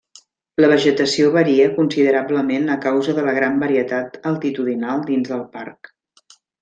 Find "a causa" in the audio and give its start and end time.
2.77-3.15